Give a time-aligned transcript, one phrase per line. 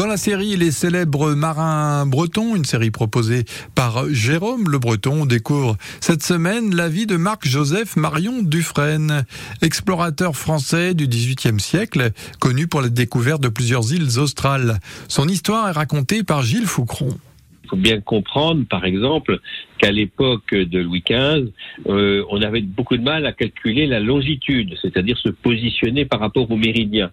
[0.00, 5.26] Dans la série Les célèbres marins bretons, une série proposée par Jérôme Le Breton, on
[5.26, 9.26] découvre cette semaine la vie de Marc-Joseph Marion Dufresne,
[9.60, 14.80] explorateur français du XVIIIe siècle, connu pour la découverte de plusieurs îles australes.
[15.06, 17.18] Son histoire est racontée par Gilles Foucron.
[17.72, 19.38] Il faut bien comprendre, par exemple,
[19.78, 21.52] qu'à l'époque de Louis XV,
[21.86, 26.50] euh, on avait beaucoup de mal à calculer la longitude, c'est-à-dire se positionner par rapport
[26.50, 27.12] au méridien.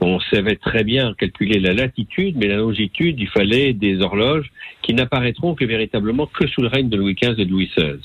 [0.00, 4.50] On savait très bien calculer la latitude, mais la longitude, il fallait des horloges
[4.82, 7.98] qui n'apparaîtront que véritablement que sous le règne de Louis XV et de Louis XVI.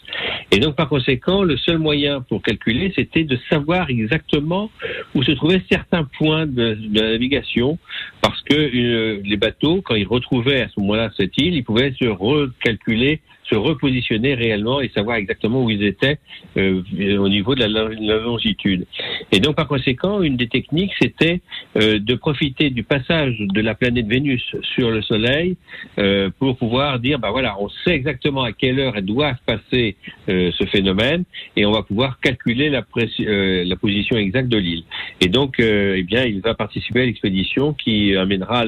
[0.53, 4.69] Et donc, par conséquent, le seul moyen pour calculer, c'était de savoir exactement
[5.15, 7.79] où se trouvaient certains points de, navigation,
[8.21, 11.91] parce que euh, les bateaux, quand ils retrouvaient à ce moment-là cette île, ils pouvaient
[11.99, 16.17] se recalculer se repositionner réellement et savoir exactement où ils étaient
[16.57, 16.81] euh,
[17.17, 18.85] au niveau de la, longitude.
[19.31, 21.41] Et donc par conséquent, une des techniques, c'était
[21.75, 25.57] euh, de profiter du passage de la planète Vénus sur le Soleil
[25.97, 29.95] euh, pour pouvoir dire, bah voilà, on sait exactement à quelle heure doit se passer
[30.29, 31.23] euh, ce phénomène
[31.55, 32.83] et on va pouvoir calculer la,
[33.19, 34.83] euh, la position exacte de l'île.
[35.21, 38.65] Et donc, euh, eh bien, il va participer à l'expédition qui amènera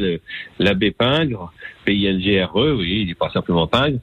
[0.60, 1.54] l'abbé Pingre,
[1.86, 4.00] P-I-N-G-R-E, oui, il n'est pas simplement Pingre,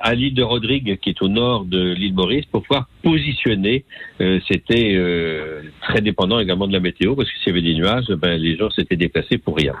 [0.00, 3.84] à l'île de Rodrigue, qui est au nord de l'île Maurice, pour pouvoir positionner.
[4.20, 7.74] Euh, c'était euh, très dépendant également de la météo, parce que s'il y avait des
[7.74, 9.74] nuages, ben, les gens s'étaient déplacés pour rien.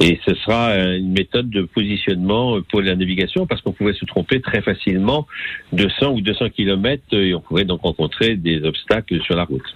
[0.00, 4.40] Et ce sera une méthode de positionnement pour la navigation, parce qu'on pouvait se tromper
[4.40, 5.26] très facilement
[5.72, 9.74] de 100 ou 200 km, et on pouvait donc rencontrer des obstacles sur la route.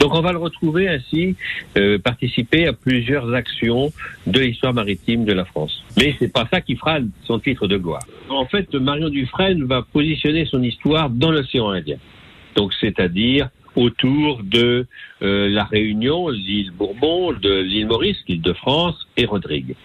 [0.00, 1.36] Donc on va le retrouver ainsi
[1.76, 3.92] euh, participer à plusieurs actions
[4.26, 5.84] de l'histoire maritime de la France.
[5.98, 8.02] Mais c'est pas ça qui fera son titre de gloire.
[8.30, 11.98] En fait, Marion Dufresne va positionner son histoire dans l'océan Indien.
[12.56, 14.86] Donc c'est-à-dire autour de
[15.22, 19.76] euh, la Réunion, l'île Bourbon, de l'île Maurice, l'île de France et Rodrigue.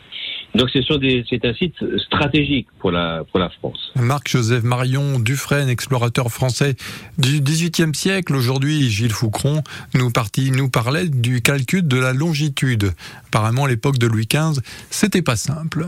[0.56, 3.92] Donc c'est un site stratégique pour la, pour la France.
[3.95, 6.75] Marc-Joseph Marion Dufresne, explorateur français
[7.18, 8.34] du XVIIIe siècle.
[8.34, 9.63] Aujourd'hui, Gilles Foucron
[9.94, 12.94] nous, partit, nous parlait du calcul de la longitude.
[13.28, 15.88] Apparemment, à l'époque de Louis XV, c'était pas simple.